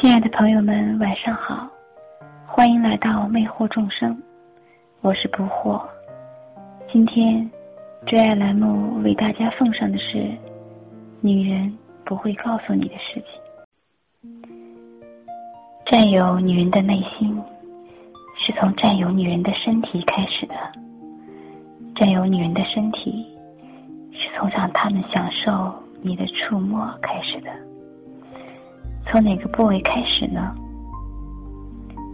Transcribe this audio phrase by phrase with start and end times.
[0.00, 1.68] 亲爱的朋友们，晚上好，
[2.46, 4.20] 欢迎来到魅惑众生，
[5.02, 5.80] 我是不惑。
[6.90, 7.48] 今天，
[8.06, 10.26] 追爱栏目为大家奉上的是
[11.20, 14.32] 女人不会告诉你的事情。
[15.84, 17.40] 占有女人的内心，
[18.38, 20.54] 是从占有女人的身体开始的。
[21.94, 23.26] 占有女人的身体，
[24.12, 27.50] 是从让她们享受你的触摸开始的。
[29.06, 30.54] 从哪个部位开始呢？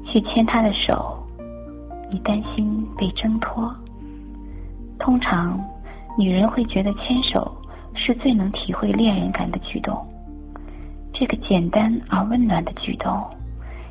[0.06, 1.18] 去牵她的手，
[2.10, 3.74] 你担心被挣脱。
[4.98, 5.62] 通常，
[6.16, 7.54] 女人会觉得牵手
[7.94, 10.06] 是最能体会恋人感的举动。
[11.12, 13.22] 这个简单而温暖的举动，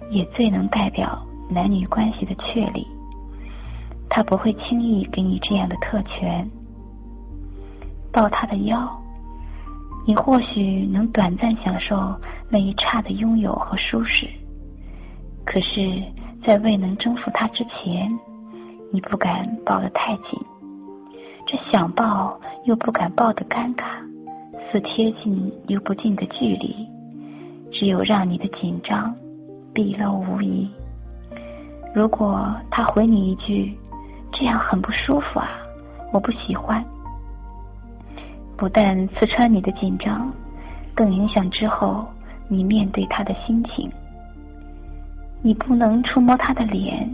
[0.09, 2.87] 也最能代表男女关系的确立。
[4.09, 6.49] 他不会轻易给你这样的特权。
[8.11, 9.04] 抱他的腰。
[10.05, 12.15] 你或许能短暂享受
[12.47, 14.27] 那一刹的拥有和舒适，
[15.43, 15.99] 可是，
[16.43, 18.07] 在未能征服他之前，
[18.91, 20.39] 你不敢抱得太紧，
[21.47, 23.83] 这想抱又不敢抱的尴尬，
[24.71, 26.87] 似贴近又不近的距离，
[27.71, 29.13] 只有让你的紧张
[29.73, 30.69] 毕露无遗。
[31.95, 33.75] 如果他回你一句
[34.31, 35.49] ：“这样很不舒服啊，
[36.13, 36.85] 我不喜欢。”
[38.57, 40.31] 不但刺穿你的紧张，
[40.95, 42.07] 更影响之后
[42.47, 43.91] 你面对他的心情。
[45.41, 47.07] 你不能触摸他的脸，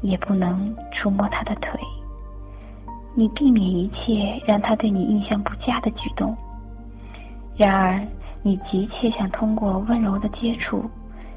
[0.00, 1.78] 也不能触摸他的腿。
[3.14, 6.36] 你避免一切让他对你印象不佳的举动。
[7.56, 8.00] 然而，
[8.42, 10.88] 你急切想通过温柔的接触，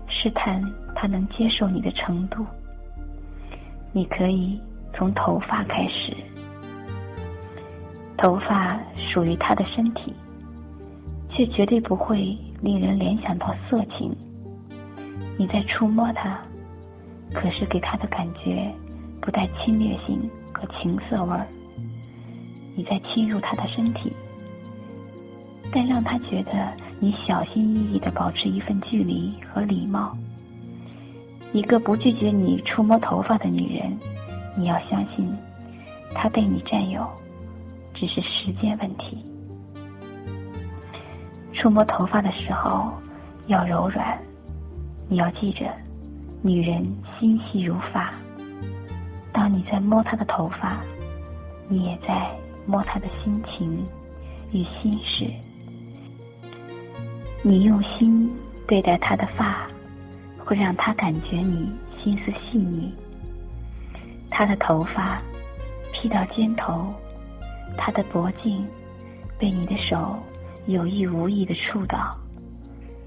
[0.07, 0.63] 试探
[0.95, 2.45] 他能接受你的程度。
[3.91, 4.59] 你可以
[4.93, 6.15] 从头发开始。
[8.17, 10.13] 头发属于他的身体，
[11.29, 14.15] 却绝对不会令人联想到色情。
[15.37, 16.39] 你在触摸他，
[17.33, 18.71] 可是给他的感觉
[19.19, 21.47] 不带侵略性和情色味儿。
[22.75, 24.11] 你在侵入他的身体，
[25.71, 30.15] 但让他觉得你小心翼翼的保持一份距离和礼貌。
[31.51, 33.95] 一个不拒绝你触摸头发的女人，
[34.55, 35.31] 你要相信，
[36.13, 37.07] 她被你占有。
[37.93, 39.23] 只是时间问题。
[41.53, 42.91] 触摸头发的时候
[43.47, 44.19] 要柔软，
[45.07, 45.71] 你要记着，
[46.41, 46.85] 女人
[47.19, 48.11] 心细如发。
[49.31, 50.81] 当你在摸她的头发，
[51.67, 52.29] 你也在
[52.65, 53.85] 摸她的心情
[54.51, 55.31] 与心事。
[57.41, 58.29] 你用心
[58.67, 59.67] 对待她的发，
[60.37, 62.93] 会让她感觉你心思细腻。
[64.29, 65.21] 她的头发
[65.93, 66.93] 披到肩头。
[67.77, 68.65] 她的脖颈
[69.37, 70.17] 被你的手
[70.65, 72.17] 有意无意的触到，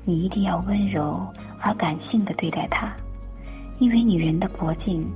[0.04, 1.26] 你一定要温柔
[1.60, 2.94] 而感性的对待她，
[3.78, 5.08] 因为女人的脖颈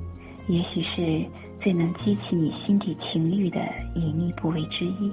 [0.49, 1.27] 也许是
[1.61, 3.61] 最能激起你心底情欲的
[3.95, 5.13] 隐秘部位之一。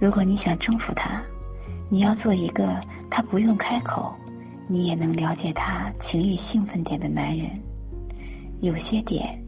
[0.00, 1.22] 如果你想征服她，
[1.90, 2.80] 你要做一个
[3.10, 4.14] 她不用开口，
[4.66, 7.50] 你也能了解她情欲兴奋点的男人。
[8.60, 9.43] 有些点。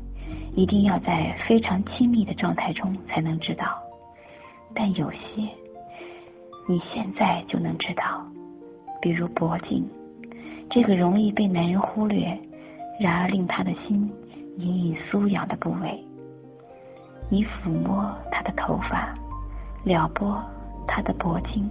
[0.56, 3.78] 一定要在非常亲密的状态中才能知道，
[4.74, 5.18] 但有些
[6.66, 8.24] 你现在就能知道，
[9.02, 9.86] 比如脖颈，
[10.70, 12.36] 这个容易被男人忽略，
[12.98, 14.10] 然而令他的心
[14.56, 16.02] 隐隐酥痒的部位。
[17.28, 19.14] 你抚摸他的头发，
[19.84, 20.42] 撩拨
[20.88, 21.68] 他的脖颈，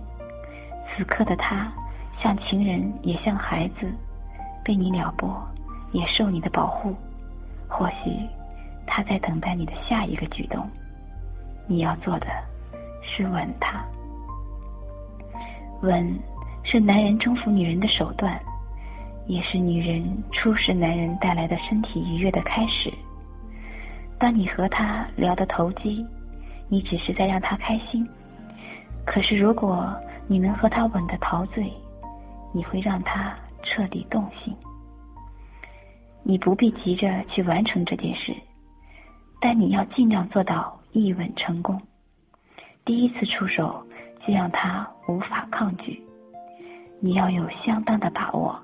[0.96, 1.74] 此刻的他
[2.22, 3.92] 像情人也像孩子，
[4.64, 5.36] 被你撩拨，
[5.92, 6.94] 也受你的保护，
[7.68, 8.12] 或许。
[8.96, 10.66] 他在等待你的下一个举动，
[11.68, 12.28] 你要做的
[13.04, 13.86] 是吻他。
[15.82, 16.18] 吻
[16.64, 18.40] 是男人征服女人的手段，
[19.28, 20.02] 也是女人
[20.32, 22.90] 初识男人带来的身体愉悦的开始。
[24.18, 26.06] 当你和他聊得投机，
[26.70, 28.02] 你只是在让他开心；
[29.06, 29.94] 可是如果
[30.26, 31.70] 你能和他吻得陶醉，
[32.54, 34.56] 你会让他彻底动心。
[36.24, 38.34] 你不必急着去完成这件事。
[39.48, 41.80] 但你要尽量做到一吻成功，
[42.84, 43.86] 第一次出手
[44.26, 46.04] 就让他无法抗拒。
[47.00, 48.60] 你要有相当的把握，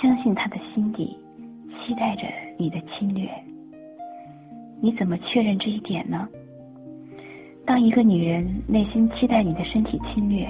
[0.00, 1.18] 相信他的心底
[1.72, 2.22] 期待着
[2.56, 3.28] 你的侵略。
[4.80, 6.28] 你怎么确认这一点呢？
[7.66, 10.48] 当一个女人内心期待你的身体侵略，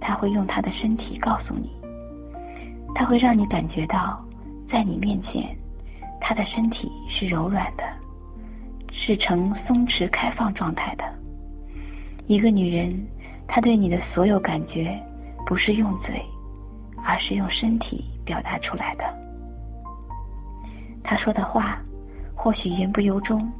[0.00, 1.68] 她会用她的身体告诉你，
[2.94, 4.24] 她会让你感觉到，
[4.70, 5.52] 在你面前，
[6.20, 7.82] 她的身体是柔软的。
[9.08, 11.04] 是呈松弛开放状态的。
[12.26, 12.94] 一个女人，
[13.46, 15.02] 她对你的所有感觉，
[15.46, 16.22] 不是用嘴，
[17.02, 19.04] 而是用身体表达出来的。
[21.02, 21.80] 他说的话
[22.34, 23.50] 或许言不由衷，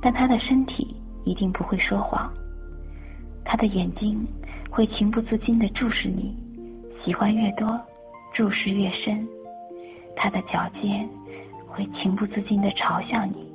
[0.00, 0.94] 但她的身体
[1.24, 2.32] 一定不会说谎。
[3.44, 4.24] 她的眼睛
[4.70, 6.32] 会情不自禁地注视你，
[7.04, 7.66] 喜欢越多，
[8.32, 9.26] 注视越深。
[10.14, 11.08] 他的脚尖
[11.66, 13.45] 会情不自禁地朝向你，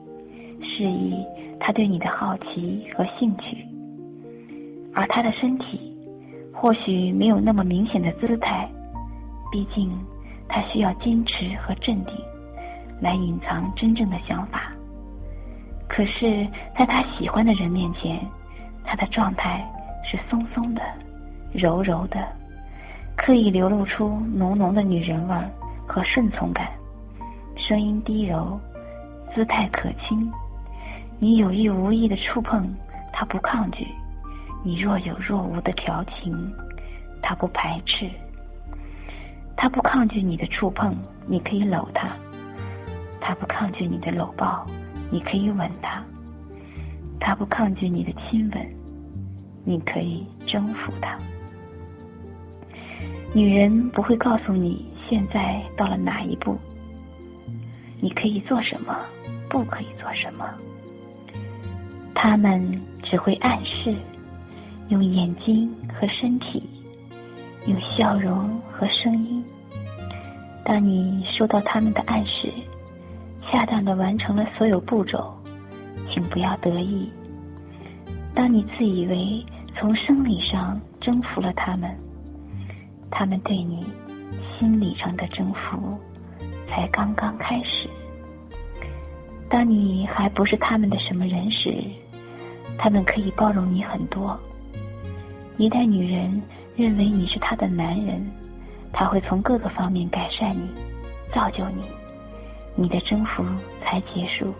[0.62, 1.26] 示意
[1.60, 3.66] 他对你的好奇和兴趣。
[4.94, 5.94] 而他的身体
[6.54, 8.70] 或许没有那么明显的姿态，
[9.52, 9.90] 毕竟
[10.48, 12.14] 他需要坚持和镇定
[13.00, 14.72] 来隐藏真正的想法。
[15.88, 16.48] 可是，
[16.78, 18.20] 在他喜欢的人面前，
[18.84, 19.66] 他的状态
[20.04, 20.82] 是松松的、
[21.54, 22.26] 柔柔的，
[23.18, 25.36] 刻意流露出浓浓的女人味
[25.88, 26.70] 和顺从感，
[27.58, 28.60] 声音低柔，
[29.34, 30.32] 姿态可亲。
[31.24, 32.68] 你有意无意的触碰，
[33.14, 33.86] 他不抗拒。
[34.64, 36.52] 你若有若无的调情，
[37.22, 38.08] 他不排斥；
[39.56, 40.98] 他不抗拒你的触碰，
[41.28, 42.08] 你可以搂他；
[43.20, 44.66] 他不抗拒你的搂抱，
[45.12, 46.02] 你可以吻他；
[47.20, 48.76] 他不抗拒你的亲吻，
[49.64, 51.16] 你可以征服他。
[53.32, 56.58] 女人不会告诉你现在到了哪一步，
[58.00, 58.98] 你可以做什么，
[59.48, 60.50] 不可以做什么，
[62.24, 63.96] 他们只会暗示。
[64.90, 66.70] 用眼睛和身体，
[67.66, 69.44] 用笑容和声音。
[70.64, 72.54] 当你收到他们的暗示，
[73.42, 75.34] 恰当的完成了所有步骤，
[76.12, 77.12] 请不要得意。
[78.36, 79.44] 当你自以为
[79.76, 81.90] 从生理上征服了他们，
[83.10, 83.84] 他们对你
[84.60, 86.00] 心理上的征服
[86.70, 87.90] 才刚刚开始。
[89.50, 91.74] 当你还不是他们的什么人时，
[92.78, 94.40] 他们可以包容你很多。
[95.58, 96.42] 一旦女人
[96.76, 98.26] 认为你是她的男人，
[98.92, 100.70] 她会从各个方面改善你，
[101.30, 101.84] 造就你，
[102.76, 103.44] 你的征服
[103.84, 104.54] 才结束，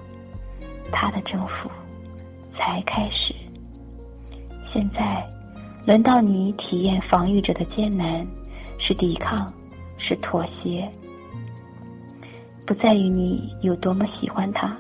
[0.92, 1.72] 她的征服
[2.56, 3.34] 才开始。
[4.72, 5.28] 现在，
[5.86, 8.26] 轮到你体验防御者的艰难，
[8.78, 9.52] 是抵抗，
[9.98, 10.88] 是妥协，
[12.68, 14.78] 不在于你有多么喜欢她，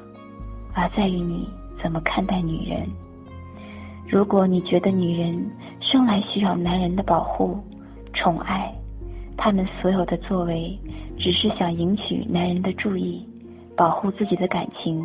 [0.73, 1.50] 而在于你
[1.81, 2.88] 怎么看待女人。
[4.11, 5.49] 如果你觉得女人
[5.79, 7.57] 生来需要男人的保护、
[8.11, 8.69] 宠爱，
[9.37, 10.77] 他们所有的作为
[11.17, 13.25] 只是想赢取男人的注意、
[13.73, 15.01] 保护自己的感情，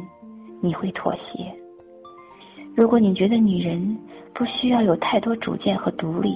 [0.60, 1.54] 你会妥协。
[2.74, 3.96] 如果你觉得女人
[4.34, 6.34] 不需要有太多主见和独立，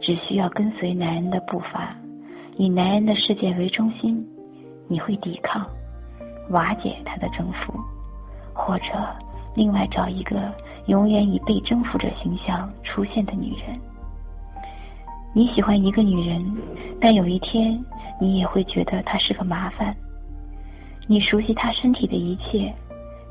[0.00, 1.94] 只需要跟随男人的步伐，
[2.56, 4.26] 以男人的世界为中心，
[4.88, 5.66] 你会抵抗、
[6.48, 7.74] 瓦解他的征服，
[8.54, 8.86] 或者
[9.54, 10.50] 另外找一个。
[10.90, 13.78] 永远以被征服者形象出现的女人，
[15.32, 16.44] 你喜欢一个女人，
[17.00, 17.80] 但有一天
[18.20, 19.94] 你也会觉得她是个麻烦。
[21.06, 22.74] 你熟悉她身体的一切，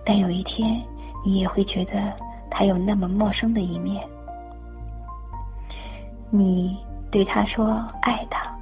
[0.06, 0.82] 但有一天
[1.26, 2.14] 你也会觉得
[2.50, 4.08] 她有那么陌生的一面。
[6.30, 6.78] 你
[7.12, 8.58] 对她说爱她，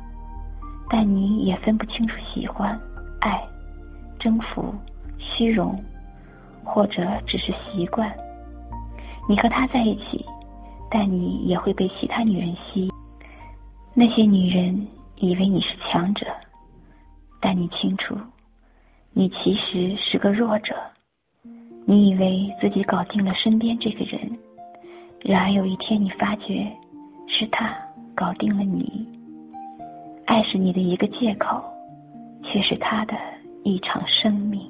[0.90, 2.76] 但你也分不清楚喜欢、
[3.22, 3.40] 爱、
[4.18, 4.74] 征服、
[5.20, 5.80] 虚荣，
[6.64, 8.12] 或者只是习惯。
[9.28, 10.26] 你和他在一起，
[10.90, 12.90] 但你也会被其他女人吸。
[13.94, 14.88] 那些女人
[15.18, 16.26] 以为你是强者，
[17.42, 18.16] 但你清楚，
[19.12, 20.76] 你其实是个弱者。
[21.86, 24.38] 你以为自己搞定了身边这个人，
[25.22, 26.72] 然而有一天你发觉，
[27.28, 27.76] 是他
[28.16, 29.07] 搞定了你。
[30.26, 31.64] 爱是你的一个借口，
[32.44, 33.14] 却是他的
[33.64, 34.69] 一场生命。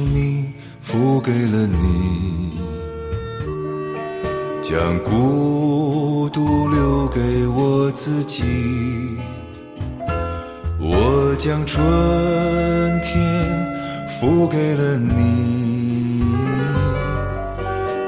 [0.91, 2.51] 付给了你，
[4.61, 8.43] 将孤独留给我自己。
[10.77, 11.81] 我将春
[12.99, 13.15] 天
[14.19, 16.25] 付给了你，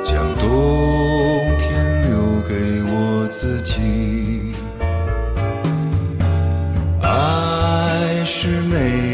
[0.04, 3.80] 将冬天留给我自己。
[7.02, 9.13] 爱是没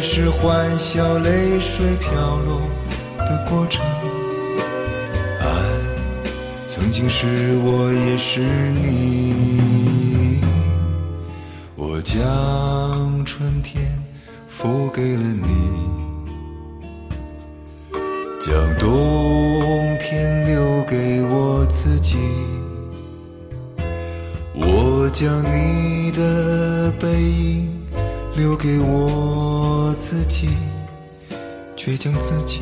[0.00, 2.60] 是欢笑，泪水飘落
[3.18, 3.84] 的过程。
[5.40, 5.46] 爱
[6.66, 10.40] 曾经是我，也是你。
[11.74, 13.82] 我将春天
[14.48, 15.48] 付给了你，
[18.40, 22.16] 将冬天留给我自己。
[24.54, 27.75] 我将你的背影
[28.36, 30.50] 留给我自己，
[31.74, 32.60] 却将自己。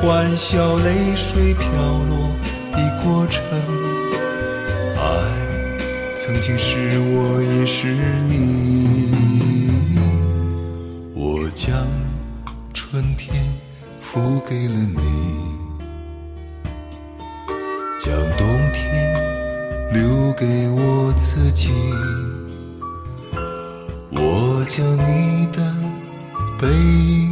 [0.00, 1.70] 欢笑泪水飘
[2.08, 2.34] 落
[2.72, 3.40] 的过程，
[4.96, 5.02] 爱
[6.16, 7.94] 曾经是我，也是
[8.28, 9.08] 你，
[11.14, 11.72] 我将
[12.74, 13.32] 春天
[14.00, 15.02] 付给了你。
[18.00, 18.82] 将冬天
[19.92, 21.70] 留给我自己，
[24.10, 25.62] 我将你的
[26.58, 27.31] 背影